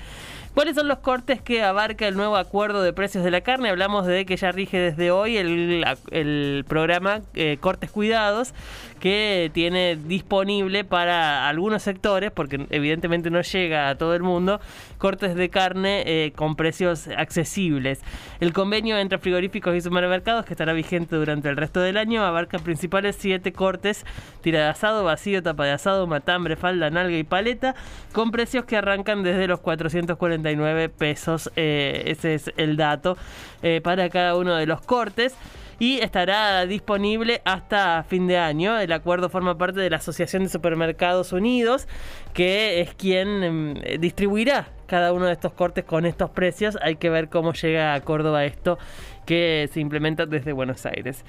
¿Cuáles 0.54 0.76
son 0.76 0.86
los 0.86 0.98
cortes 0.98 1.42
que 1.42 1.64
abarca 1.64 2.06
el 2.06 2.16
nuevo 2.16 2.36
acuerdo 2.36 2.82
de 2.82 2.92
precios 2.92 3.24
de 3.24 3.32
la 3.32 3.40
carne? 3.40 3.70
Hablamos 3.70 4.06
de 4.06 4.24
que 4.24 4.36
ya 4.36 4.52
rige 4.52 4.78
desde 4.78 5.10
hoy 5.10 5.36
el, 5.36 5.84
el 6.12 6.64
programa 6.68 7.22
eh, 7.34 7.56
Cortes 7.60 7.90
Cuidados, 7.90 8.54
que 9.04 9.50
tiene 9.52 9.96
disponible 9.96 10.84
para 10.84 11.48
algunos 11.48 11.82
sectores, 11.82 12.30
porque 12.30 12.66
evidentemente 12.70 13.30
no 13.30 13.42
llega 13.42 13.90
a 13.90 13.96
todo 13.96 14.14
el 14.14 14.22
mundo, 14.22 14.60
cortes 14.96 15.34
de 15.34 15.50
carne 15.50 16.04
eh, 16.06 16.32
con 16.34 16.56
precios 16.56 17.08
accesibles. 17.08 18.00
El 18.40 18.54
convenio 18.54 18.96
entre 18.96 19.18
frigoríficos 19.18 19.74
y 19.74 19.82
supermercados, 19.82 20.46
que 20.46 20.54
estará 20.54 20.72
vigente 20.72 21.16
durante 21.16 21.50
el 21.50 21.56
resto 21.58 21.80
del 21.80 21.98
año, 21.98 22.24
abarca 22.24 22.58
principales 22.58 23.16
siete 23.18 23.52
cortes, 23.52 24.06
tira 24.40 24.60
de 24.60 24.68
asado, 24.68 25.04
vacío, 25.04 25.42
tapa 25.42 25.66
de 25.66 25.72
asado, 25.72 26.06
matambre, 26.06 26.56
falda, 26.56 26.88
nalga 26.88 27.18
y 27.18 27.23
paleta, 27.26 27.74
con 28.12 28.30
precios 28.30 28.64
que 28.64 28.76
arrancan 28.76 29.22
desde 29.22 29.46
los 29.46 29.60
449 29.60 30.88
pesos. 30.88 31.50
eh, 31.56 32.04
ese 32.06 32.34
es 32.34 32.52
el 32.56 32.76
dato 32.76 33.16
eh, 33.62 33.80
para 33.82 34.08
cada 34.10 34.36
uno 34.36 34.54
de 34.54 34.66
los 34.66 34.80
cortes 34.80 35.34
y 35.78 35.98
estará 35.98 36.66
disponible 36.66 37.42
hasta 37.44 38.04
fin 38.04 38.26
de 38.26 38.38
año. 38.38 38.78
El 38.78 38.92
acuerdo 38.92 39.28
forma 39.28 39.58
parte 39.58 39.80
de 39.80 39.90
la 39.90 39.96
Asociación 39.96 40.44
de 40.44 40.48
Supermercados 40.48 41.32
Unidos, 41.32 41.88
que 42.32 42.80
es 42.80 42.94
quien 42.94 43.42
em, 43.42 43.74
distribuirá 44.00 44.68
cada 44.86 45.12
uno 45.12 45.26
de 45.26 45.32
estos 45.32 45.52
cortes 45.52 45.84
con 45.84 46.06
estos 46.06 46.30
precios. 46.30 46.78
Hay 46.82 46.96
que 46.96 47.10
ver 47.10 47.28
cómo 47.28 47.52
llega 47.52 47.94
a 47.94 48.00
Córdoba 48.00 48.44
esto 48.44 48.78
que 49.26 49.68
se 49.72 49.80
implementa 49.80 50.26
desde 50.26 50.52
Buenos 50.52 50.86
Aires. 50.86 51.24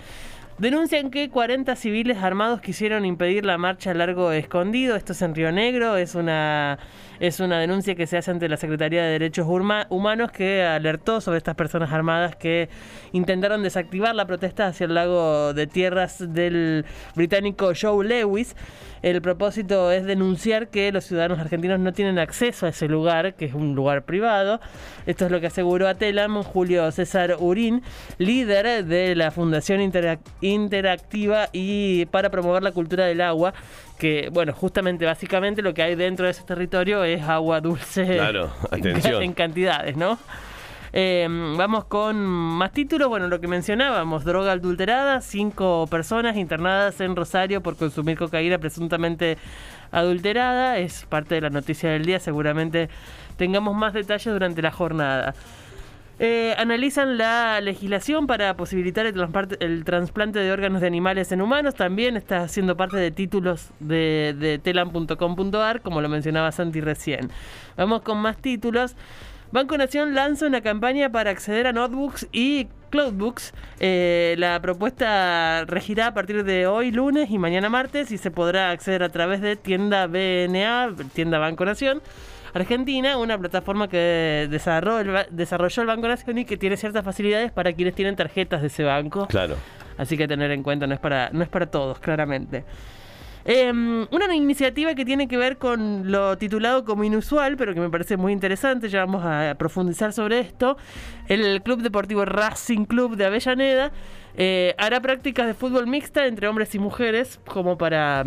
Denuncian 0.57 1.11
que 1.11 1.29
40 1.29 1.75
civiles 1.75 2.17
armados 2.23 2.61
quisieron 2.61 3.03
impedir 3.03 3.45
la 3.45 3.57
marcha 3.57 3.93
largo 3.93 4.31
escondido. 4.31 4.95
Esto 4.95 5.11
es 5.11 5.21
en 5.21 5.35
Río 5.35 5.51
Negro. 5.51 5.97
Es 5.97 6.15
una, 6.15 6.79
es 7.19 7.41
una 7.41 7.59
denuncia 7.59 7.95
que 7.95 8.07
se 8.07 8.15
hace 8.17 8.31
ante 8.31 8.47
la 8.47 8.55
Secretaría 8.55 9.03
de 9.03 9.11
Derechos 9.11 9.45
Humanos 9.89 10.31
que 10.31 10.63
alertó 10.63 11.19
sobre 11.19 11.39
estas 11.39 11.55
personas 11.55 11.91
armadas 11.91 12.37
que 12.37 12.69
intentaron 13.11 13.63
desactivar 13.63 14.15
la 14.15 14.25
protesta 14.25 14.67
hacia 14.67 14.85
el 14.85 14.93
lago 14.93 15.53
de 15.53 15.67
tierras 15.67 16.23
del 16.33 16.85
británico 17.15 17.73
Joe 17.79 18.05
Lewis. 18.05 18.55
El 19.01 19.21
propósito 19.21 19.91
es 19.91 20.03
denunciar 20.05 20.69
que 20.69 20.91
los 20.91 21.03
ciudadanos 21.05 21.37
argentinos 21.37 21.79
no 21.79 21.93
tienen 21.93 22.17
acceso 22.17 22.65
a 22.65 22.69
ese 22.69 22.87
lugar, 22.87 23.35
que 23.35 23.45
es 23.45 23.53
un 23.53 23.75
lugar 23.75 24.03
privado. 24.05 24.61
Esto 25.05 25.25
es 25.25 25.31
lo 25.31 25.39
que 25.41 25.47
aseguró 25.47 25.87
a 25.87 25.93
Telam 25.95 26.41
Julio 26.41 26.89
César 26.91 27.35
Urín, 27.37 27.83
líder 28.17 28.83
de 28.85 29.13
la 29.15 29.29
Fundación 29.29 29.81
Interac- 29.81 30.21
Interactiva 30.53 31.49
y 31.53 32.05
para 32.07 32.29
promover 32.29 32.61
la 32.63 32.71
cultura 32.71 33.05
del 33.05 33.21
agua, 33.21 33.53
que, 33.97 34.29
bueno, 34.31 34.53
justamente, 34.53 35.05
básicamente 35.05 35.61
lo 35.61 35.73
que 35.73 35.81
hay 35.83 35.95
dentro 35.95 36.25
de 36.25 36.31
ese 36.31 36.43
territorio 36.43 37.03
es 37.03 37.21
agua 37.23 37.61
dulce 37.61 38.05
Claro, 38.17 38.51
en- 38.71 38.79
atención. 38.79 39.23
en 39.23 39.33
cantidades, 39.33 39.97
¿no? 39.97 40.17
Eh, 40.97 41.27
vamos 41.57 41.85
con 41.85 42.15
más 42.17 42.71
títulos. 42.71 43.09
Bueno, 43.09 43.27
lo 43.27 43.41
que 43.41 43.47
mencionábamos: 43.49 44.23
droga 44.23 44.53
adulterada. 44.53 45.19
Cinco 45.19 45.87
personas 45.91 46.37
internadas 46.37 47.01
en 47.01 47.17
Rosario 47.17 47.61
por 47.61 47.75
consumir 47.75 48.17
cocaína 48.17 48.59
presuntamente 48.59 49.37
adulterada. 49.91 50.77
Es 50.77 51.05
parte 51.05 51.35
de 51.35 51.41
la 51.41 51.49
noticia 51.49 51.89
del 51.89 52.05
día. 52.05 52.19
Seguramente 52.21 52.87
tengamos 53.35 53.75
más 53.75 53.93
detalles 53.93 54.31
durante 54.31 54.61
la 54.61 54.71
jornada. 54.71 55.33
Eh, 56.17 56.55
analizan 56.57 57.17
la 57.17 57.59
legislación 57.59 58.25
para 58.25 58.55
posibilitar 58.55 59.05
el, 59.05 59.83
trasplante 59.83 60.39
de 60.39 60.51
órganos 60.51 60.81
de 60.81 60.87
animales 60.87 61.31
en 61.31 61.41
humanos. 61.41 61.75
También 61.75 62.15
está 62.15 62.47
siendo 62.47 62.77
parte 62.77 62.97
de 62.97 63.11
títulos 63.11 63.69
de, 63.79 64.35
de 64.37 64.59
telam.com.ar, 64.59 65.81
como 65.81 66.01
lo 66.01 66.09
mencionaba 66.09 66.51
Santi 66.51 66.81
recién. 66.81 67.29
Vamos 67.77 68.01
con 68.01 68.19
más 68.19 68.37
títulos. 68.37 68.95
Banco 69.51 69.77
Nación 69.77 70.15
lanza 70.15 70.47
una 70.47 70.61
campaña 70.61 71.11
para 71.11 71.31
acceder 71.31 71.67
a 71.67 71.71
notebooks 71.71 72.27
y 72.31 72.67
cloudbooks. 72.89 73.53
Eh, 73.79 74.35
la 74.37 74.59
propuesta 74.61 75.65
regirá 75.65 76.07
a 76.07 76.13
partir 76.13 76.43
de 76.43 76.67
hoy 76.67 76.91
lunes 76.91 77.29
y 77.29 77.37
mañana 77.37 77.69
martes 77.69 78.11
y 78.11 78.17
se 78.17 78.31
podrá 78.31 78.71
acceder 78.71 79.03
a 79.03 79.09
través 79.09 79.41
de 79.41 79.55
tienda 79.55 80.07
BNA, 80.07 80.95
tienda 81.13 81.39
Banco 81.39 81.65
Nación. 81.65 82.01
Argentina, 82.55 83.17
una 83.17 83.37
plataforma 83.37 83.87
que 83.87 84.47
desarrolló 84.49 84.99
el, 85.01 85.11
ba- 85.11 85.25
desarrolló 85.29 85.81
el 85.81 85.87
Banco 85.87 86.07
Nación 86.07 86.37
y 86.39 86.45
que 86.45 86.57
tiene 86.57 86.77
ciertas 86.77 87.03
facilidades 87.03 87.51
para 87.51 87.73
quienes 87.73 87.93
tienen 87.95 88.15
tarjetas 88.15 88.61
de 88.61 88.67
ese 88.67 88.83
banco. 88.83 89.27
Claro. 89.27 89.55
Así 89.97 90.17
que 90.17 90.27
tener 90.27 90.51
en 90.51 90.63
cuenta, 90.63 90.87
no 90.87 90.93
es 90.93 90.99
para, 90.99 91.29
no 91.31 91.43
es 91.43 91.49
para 91.49 91.65
todos, 91.67 91.99
claramente. 91.99 92.63
Em, 93.47 94.07
una 94.09 94.33
iniciativa 94.35 94.95
que 94.95 95.05
tiene 95.05 95.27
que 95.27 95.37
ver 95.37 95.57
con 95.57 96.11
lo 96.11 96.35
titulado 96.37 96.83
como 96.83 97.03
inusual, 97.03 97.57
pero 97.57 97.75
que 97.75 97.79
me 97.79 97.89
parece 97.91 98.17
muy 98.17 98.33
interesante, 98.33 98.89
ya 98.89 99.01
vamos 99.05 99.23
a 99.23 99.53
profundizar 99.59 100.13
sobre 100.13 100.39
esto. 100.39 100.77
El 101.27 101.61
Club 101.61 101.81
Deportivo 101.83 102.25
Racing 102.25 102.85
Club 102.85 103.15
de 103.15 103.25
Avellaneda 103.25 103.91
eh, 104.35 104.73
hará 104.79 104.99
prácticas 104.99 105.45
de 105.45 105.53
fútbol 105.53 105.85
mixta 105.85 106.25
entre 106.25 106.47
hombres 106.47 106.73
y 106.73 106.79
mujeres, 106.79 107.39
como 107.45 107.77
para 107.77 108.25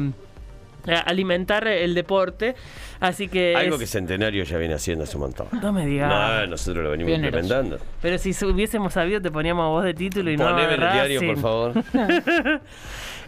alimentar 0.96 1.66
el 1.68 1.94
deporte. 1.94 2.54
Así 3.00 3.28
que. 3.28 3.54
Algo 3.56 3.74
es- 3.76 3.80
que 3.82 3.86
Centenario 3.86 4.42
ya 4.44 4.58
viene 4.58 4.74
haciendo 4.74 5.04
hace 5.04 5.16
un 5.16 5.22
montón. 5.22 5.46
No 5.62 5.72
me 5.72 5.86
digas. 5.86 6.08
No, 6.08 6.46
nosotros 6.48 6.82
lo 6.84 6.90
venimos 6.90 7.10
Pioneros. 7.12 7.42
implementando. 7.44 7.84
Pero 8.02 8.18
si 8.18 8.30
hubiésemos 8.44 8.92
sabido, 8.92 9.20
te 9.20 9.30
poníamos 9.30 9.64
a 9.64 9.68
voz 9.68 9.84
de 9.84 9.94
título 9.94 10.30
y 10.30 10.36
no. 10.36 10.44
Poneme 10.44 10.62
a 10.62 10.74
en 10.74 10.82
el 10.82 10.92
diario, 10.92 11.20
por 11.34 11.38
favor. 11.38 11.74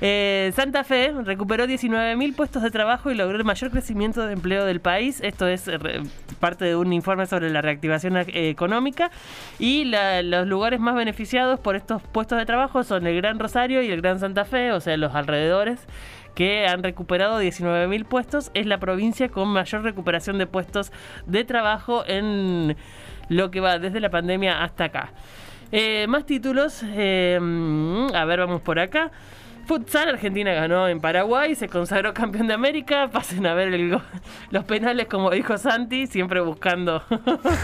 Eh, 0.03 0.51
Santa 0.57 0.83
Fe 0.83 1.13
recuperó 1.25 1.67
19.000 1.67 2.35
puestos 2.35 2.63
de 2.63 2.71
trabajo 2.71 3.11
y 3.11 3.15
logró 3.15 3.37
el 3.37 3.45
mayor 3.45 3.71
crecimiento 3.71 4.25
de 4.27 4.33
empleo 4.33 4.65
del 4.65 4.81
país. 4.81 5.21
Esto 5.21 5.47
es 5.47 5.69
eh, 5.69 5.77
re- 5.77 6.01
parte 6.39 6.65
de 6.65 6.75
un 6.75 6.91
informe 6.95 7.27
sobre 7.27 7.51
la 7.51 7.61
reactivación 7.61 8.17
eh, 8.17 8.25
económica. 8.49 9.11
Y 9.59 9.85
la- 9.85 10.23
los 10.23 10.47
lugares 10.47 10.81
más 10.81 10.95
beneficiados 10.95 11.61
por 11.61 11.77
estos 11.77 12.01
puestos 12.01 12.39
de 12.39 12.47
trabajo 12.47 12.83
son 12.83 13.07
el 13.07 13.17
Gran 13.17 13.39
Rosario 13.39 13.83
y 13.83 13.91
el 13.91 14.01
Gran 14.01 14.19
Santa 14.21 14.47
Fe, 14.47 14.73
o 14.73 14.81
sea, 14.81 14.97
los 14.97 15.15
alrededores 15.15 15.81
que 16.41 16.67
han 16.67 16.83
recuperado 16.83 17.43
19.000 17.43 18.07
puestos. 18.07 18.51
Es 18.55 18.65
la 18.65 18.81
provincia 18.81 19.29
con 19.29 19.49
mayor 19.49 19.83
recuperación 19.83 20.39
de 20.39 20.47
puestos 20.47 20.91
de 21.27 21.45
trabajo 21.45 22.03
en 22.07 22.79
lo 23.29 23.51
que 23.51 23.61
va 23.61 23.79
desde 23.79 24.01
la 24.01 24.09
pandemia 24.09 24.65
hasta 24.65 24.85
acá. 24.85 25.13
Eh, 25.71 26.07
más 26.09 26.25
títulos. 26.25 26.83
mm, 26.83 28.15
a 28.15 28.25
ver, 28.25 28.39
vamos 28.41 28.63
por 28.63 28.79
acá. 28.79 29.11
Futsal, 29.67 30.09
Argentina 30.09 30.55
ganó 30.55 30.89
en 30.89 31.03
Paraguay, 31.03 31.55
se 31.55 31.69
consagró 31.69 32.15
campeón 32.15 32.47
de 32.47 32.55
América. 32.55 33.11
Pasen 33.13 33.45
a 33.47 33.53
ver 33.53 33.79
los 34.51 34.65
penales, 34.65 35.09
como 35.09 35.31
dijo 35.33 35.59
Santi, 35.59 36.07
siempre 36.07 36.41
buscando 36.41 37.05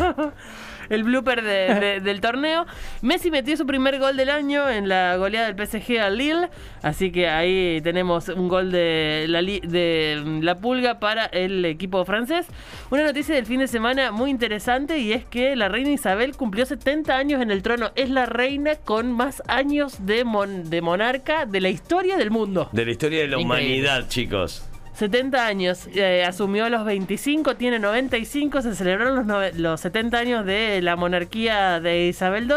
el 0.89 1.05
blooper 1.05 1.43
de- 1.43 1.75
de- 1.81 2.01
del 2.01 2.21
torneo. 2.21 2.67
Messi 3.03 3.31
metió 3.31 3.57
su 3.57 3.67
primer 3.67 3.99
gol 3.99 4.17
del 4.17 4.31
año 4.31 4.69
en 4.69 4.89
la 4.89 5.17
goleada 5.17 5.53
del 5.53 5.67
PSG 5.67 5.99
al 6.01 6.17
Lille. 6.19 6.49
Así 6.83 7.11
que 7.11 7.29
ahí 7.29 7.81
tenemos 7.83 8.29
un 8.29 8.49
gol 8.49 8.71
de 8.71 9.27
la, 9.29 9.43
li- 9.43 9.61
de 9.61 10.23
la 10.43 10.57
pulga 10.57 10.99
para 10.99 11.27
el 11.27 11.65
equipo 11.65 12.05
francés. 12.05 12.47
Una 12.91 13.05
noticia 13.05 13.35
del 13.35 13.47
fin 13.47 13.61
de 13.61 13.67
semana 13.69 14.13
muy 14.13 14.31
interesante 14.31 14.99
y 14.99 15.13
es 15.13 15.25
que 15.25 15.57
la 15.57 15.69
reina 15.69 15.91
Isabel 15.91 16.37
cumplió 16.37 16.67
70 16.67 17.17
años 17.17 17.43
en 17.43 17.51
el 17.51 17.63
trono. 17.63 17.91
Es 17.97 18.11
la 18.11 18.27
reina 18.27 18.77
con 18.77 19.13
más 19.13 19.43
años 19.49 20.07
de, 20.07 20.25
mon- 20.25 20.69
de 20.71 20.81
monarca 20.83 21.47
de 21.47 21.61
la 21.61 21.69
historia 21.69 22.17
del 22.17 22.31
mundo. 22.31 22.69
De 22.73 22.85
la 22.85 22.91
historia 22.91 23.21
de 23.21 23.29
la 23.29 23.41
Increíble. 23.41 23.65
humanidad, 23.81 24.09
chicos. 24.09 24.69
70 24.97 25.47
años, 25.47 25.89
eh, 25.95 26.25
asumió 26.27 26.65
a 26.65 26.71
los 26.71 26.85
25, 26.87 27.57
tiene 27.57 27.79
95, 27.79 28.63
se 28.63 28.75
celebraron 28.75 29.27
los, 29.27 29.55
los 29.55 29.81
70 29.81 30.19
años 30.19 30.47
de 30.47 30.81
la 30.81 30.97
monarquía 30.97 31.81
de 31.81 32.07
Isabel 32.07 32.51
II. 32.51 32.57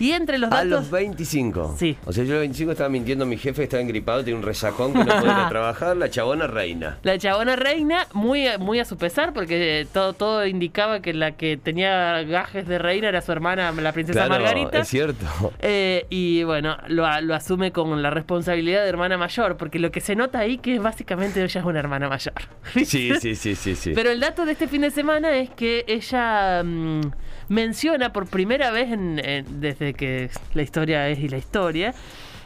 Y 0.00 0.12
entre 0.12 0.38
los 0.38 0.50
A 0.50 0.56
datos... 0.64 0.70
los 0.70 0.90
25. 0.90 1.76
Sí. 1.78 1.96
O 2.06 2.12
sea, 2.12 2.24
yo 2.24 2.30
a 2.32 2.34
los 2.34 2.40
25 2.40 2.72
estaba 2.72 2.88
mintiendo 2.90 3.24
a 3.24 3.28
mi 3.28 3.36
jefe, 3.36 3.62
estaba 3.62 3.80
engripado, 3.82 4.24
tiene 4.24 4.38
un 4.40 4.44
resacón 4.44 4.92
que 4.92 4.98
no 5.00 5.04
puede 5.04 5.24
ir 5.26 5.30
a 5.30 5.48
trabajar, 5.50 5.96
la 5.96 6.10
chabona 6.10 6.46
reina. 6.48 6.98
La 7.04 7.16
chabona 7.18 7.54
reina, 7.54 8.06
muy, 8.14 8.46
a- 8.48 8.58
muy 8.58 8.80
a 8.80 8.84
su 8.84 8.96
pesar, 8.96 9.32
porque 9.32 9.86
todo, 9.92 10.14
todo 10.14 10.46
indicaba 10.46 11.00
que 11.00 11.12
la 11.14 11.32
que 11.32 11.56
tenía 11.56 12.22
gajes 12.22 12.66
de 12.66 12.78
reina 12.78 13.08
era 13.08 13.20
su 13.20 13.30
hermana, 13.30 13.70
la 13.72 13.92
princesa 13.92 14.24
Claro, 14.26 14.42
Margarita. 14.42 14.80
es 14.80 14.88
cierto. 14.88 15.26
Eh, 15.60 16.06
y 16.10 16.42
bueno, 16.44 16.76
lo, 16.88 17.06
a- 17.06 17.20
lo 17.20 17.34
asume 17.34 17.70
con 17.70 18.02
la 18.02 18.10
responsabilidad 18.10 18.82
de 18.82 18.88
hermana 18.88 19.18
mayor, 19.18 19.56
porque 19.58 19.78
lo 19.78 19.90
que 19.92 20.00
se 20.00 20.16
nota 20.16 20.38
ahí 20.38 20.58
que 20.58 20.78
básicamente 20.78 21.42
ella 21.42 21.60
es 21.60 21.66
una 21.66 21.78
hermana 21.78 22.08
mayor. 22.08 22.34
Sí, 22.84 23.12
sí, 23.20 23.34
sí, 23.34 23.54
sí, 23.54 23.74
sí. 23.74 23.92
Pero 23.94 24.10
el 24.10 24.20
dato 24.20 24.46
de 24.46 24.52
este 24.52 24.66
fin 24.66 24.80
de 24.80 24.90
semana 24.90 25.36
es 25.36 25.50
que 25.50 25.84
ella 25.88 26.62
mm, 26.64 27.00
menciona 27.48 28.12
por 28.12 28.26
primera 28.28 28.70
vez 28.70 28.90
en- 28.92 29.18
en- 29.22 29.60
desde 29.60 29.89
que 29.94 30.30
la 30.54 30.62
historia 30.62 31.08
es 31.08 31.18
y 31.18 31.28
la 31.28 31.38
historia. 31.38 31.94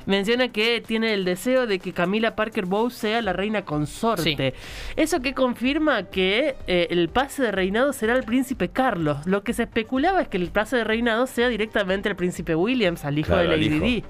Menciona 0.07 0.49
que 0.49 0.83
tiene 0.87 1.15
el 1.15 1.25
deseo 1.25 1.67
de 1.67 1.79
que 1.79 1.93
Camila 1.93 2.37
Parker 2.37 2.67
Bowles 2.67 2.95
sea 2.95 3.23
la 3.23 3.33
reina 3.33 3.65
consorte. 3.65 4.53
Eso 4.97 5.21
que 5.21 5.33
confirma 5.33 6.05
que 6.05 6.57
eh, 6.67 6.89
el 6.91 7.09
pase 7.09 7.43
de 7.43 7.53
reinado 7.53 7.93
será 7.95 8.15
el 8.15 8.25
príncipe 8.25 8.69
Carlos. 8.69 9.27
Lo 9.27 9.43
que 9.43 9.55
se 9.55 9.63
especulaba 9.63 10.21
es 10.21 10.29
que 10.29 10.37
el 10.37 10.49
pase 10.49 10.77
de 10.77 10.85
reinado 10.85 11.27
sea 11.27 11.49
directamente 11.49 12.11
el 12.11 12.17
príncipe 12.17 12.55
Williams, 12.55 13.05
al 13.05 13.19
hijo 13.19 13.29
Claro, 13.29 13.49
de 13.51 13.57
Lady. 13.57 13.79
Di. 13.79 14.05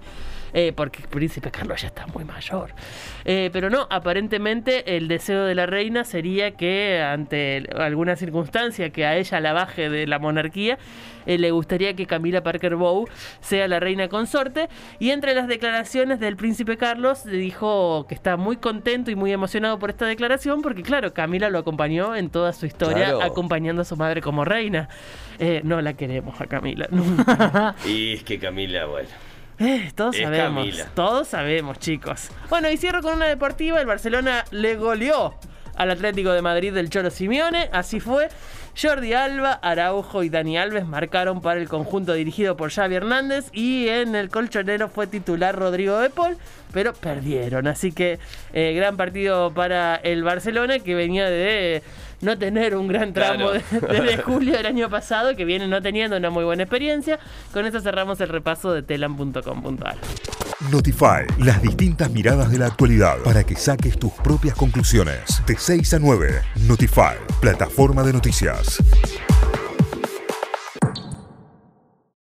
Eh, 0.56 0.72
porque 0.74 1.02
el 1.02 1.08
príncipe 1.08 1.50
Carlos 1.50 1.82
ya 1.82 1.88
está 1.88 2.06
muy 2.06 2.24
mayor. 2.24 2.70
Eh, 3.24 3.50
pero 3.52 3.70
no, 3.70 3.88
aparentemente 3.90 4.96
el 4.96 5.08
deseo 5.08 5.44
de 5.44 5.54
la 5.56 5.66
reina 5.66 6.04
sería 6.04 6.52
que 6.52 7.02
ante 7.02 7.64
alguna 7.76 8.14
circunstancia 8.14 8.90
que 8.90 9.04
a 9.04 9.16
ella 9.16 9.40
la 9.40 9.52
baje 9.52 9.90
de 9.90 10.06
la 10.06 10.18
monarquía, 10.20 10.78
eh, 11.26 11.38
le 11.38 11.50
gustaría 11.50 11.94
que 11.94 12.06
Camila 12.06 12.42
Parker 12.42 12.76
Bow 12.76 13.08
sea 13.40 13.66
la 13.66 13.80
reina 13.80 14.08
consorte. 14.08 14.68
Y 15.00 15.10
entre 15.10 15.34
las 15.34 15.48
declaraciones 15.48 16.20
del 16.20 16.36
príncipe 16.36 16.76
Carlos 16.76 17.24
dijo 17.24 18.06
que 18.08 18.14
está 18.14 18.36
muy 18.36 18.56
contento 18.56 19.10
y 19.10 19.16
muy 19.16 19.32
emocionado 19.32 19.78
por 19.80 19.90
esta 19.90 20.06
declaración, 20.06 20.62
porque 20.62 20.82
claro, 20.82 21.12
Camila 21.14 21.48
lo 21.50 21.58
acompañó 21.58 22.14
en 22.14 22.30
toda 22.30 22.52
su 22.52 22.66
historia, 22.66 23.06
Claro. 23.06 23.22
acompañando 23.22 23.82
a 23.82 23.84
su 23.84 23.96
madre 23.96 24.20
como 24.22 24.44
reina. 24.44 24.88
Eh, 25.40 25.62
no 25.64 25.80
la 25.80 25.94
queremos 25.94 26.40
a 26.40 26.46
Camila, 26.46 26.86
nunca. 26.90 27.74
Y 27.84 28.12
es 28.14 28.22
que 28.22 28.38
Camila, 28.38 28.86
bueno. 28.86 29.08
Eh, 29.58 29.92
todos 29.94 30.16
Es 30.16 30.22
sabemos, 30.22 30.64
Camila. 30.64 30.86
todos 30.94 31.28
sabemos, 31.28 31.78
chicos. 31.78 32.28
Bueno, 32.50 32.70
y 32.70 32.76
cierro 32.76 33.02
con 33.02 33.14
una 33.14 33.26
deportiva. 33.26 33.80
El 33.80 33.86
Barcelona 33.86 34.44
le 34.50 34.74
goleó 34.76 35.34
al 35.76 35.90
Atlético 35.90 36.32
de 36.32 36.42
Madrid 36.42 36.72
del 36.72 36.90
Cholo 36.90 37.10
Simeone. 37.10 37.68
Así 37.72 38.00
fue. 38.00 38.28
Jordi 38.80 39.12
Alba, 39.12 39.52
Araujo 39.52 40.24
y 40.24 40.28
Dani 40.28 40.58
Alves 40.58 40.84
marcaron 40.84 41.40
para 41.40 41.60
el 41.60 41.68
conjunto 41.68 42.12
dirigido 42.14 42.56
por 42.56 42.72
Xavi 42.72 42.96
Hernández. 42.96 43.46
Y 43.52 43.88
en 43.88 44.16
el 44.16 44.28
colchonero 44.30 44.88
fue 44.88 45.06
titular 45.06 45.54
Rodrigo 45.56 45.98
de 46.00 46.10
Paul, 46.10 46.36
pero 46.72 46.92
perdieron. 46.92 47.68
Así 47.68 47.92
que 47.92 48.18
eh, 48.52 48.72
gran 48.74 48.96
partido 48.96 49.54
para 49.54 49.94
el 49.96 50.24
Barcelona 50.24 50.80
que 50.80 50.96
venía 50.96 51.26
de 51.30 51.84
no 52.24 52.36
tener 52.38 52.74
un 52.74 52.88
gran 52.88 53.12
tramo 53.12 53.50
Claro. 53.50 53.52
de- 53.52 54.00
desde 54.02 54.16
julio 54.22 54.56
del 54.56 54.66
año 54.66 54.88
pasado, 54.90 55.36
que 55.36 55.44
viene 55.44 55.68
no 55.68 55.80
teniendo 55.82 56.16
una 56.16 56.30
muy 56.30 56.44
buena 56.44 56.62
experiencia. 56.64 57.18
Con 57.52 57.66
esto 57.66 57.80
cerramos 57.80 58.20
el 58.20 58.28
repaso 58.28 58.72
de 58.72 58.82
telam.com.ar. 58.82 59.96
Notify, 60.70 61.26
las 61.38 61.60
distintas 61.60 62.10
miradas 62.10 62.50
de 62.50 62.58
la 62.58 62.66
actualidad 62.66 63.18
para 63.24 63.44
que 63.44 63.56
saques 63.56 63.98
tus 63.98 64.12
propias 64.12 64.54
conclusiones. 64.54 65.42
De 65.46 65.56
6 65.58 65.94
a 65.94 65.98
9, 65.98 66.40
Notify, 66.66 67.16
plataforma 67.40 68.02
de 68.02 68.12
noticias. 68.12 68.78